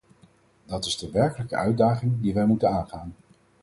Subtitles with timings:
[0.65, 3.15] Dat is de werkelijke uitdaging die wij moeten aangaan.